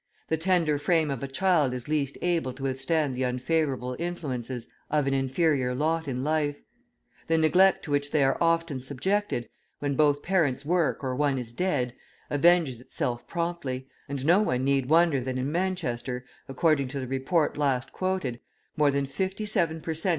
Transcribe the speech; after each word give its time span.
The 0.29 0.37
tender 0.37 0.79
frame 0.79 1.11
of 1.11 1.21
a 1.21 1.27
child 1.27 1.75
is 1.75 1.87
least 1.87 2.17
able 2.23 2.53
to 2.53 2.63
withstand 2.63 3.15
the 3.15 3.21
unfavourable 3.21 3.95
influences 3.99 4.67
of 4.89 5.05
an 5.05 5.13
inferior 5.13 5.75
lot 5.75 6.07
in 6.07 6.23
life; 6.23 6.59
the 7.27 7.37
neglect 7.37 7.83
to 7.85 7.91
which 7.91 8.09
they 8.09 8.23
are 8.23 8.35
often 8.41 8.81
subjected, 8.81 9.47
when 9.77 9.93
both 9.95 10.23
parents 10.23 10.65
work 10.65 11.03
or 11.03 11.15
one 11.15 11.37
is 11.37 11.53
dead, 11.53 11.93
avenges 12.31 12.81
itself 12.81 13.27
promptly, 13.27 13.87
and 14.09 14.25
no 14.25 14.39
one 14.39 14.63
need 14.63 14.87
wonder 14.87 15.21
that 15.21 15.37
in 15.37 15.51
Manchester, 15.51 16.25
according 16.47 16.87
to 16.87 16.99
the 16.99 17.05
report 17.05 17.55
last 17.55 17.93
quoted, 17.93 18.39
more 18.75 18.89
than 18.89 19.05
fifty 19.05 19.45
seven 19.45 19.81
per 19.81 19.93
cent. 19.93 20.09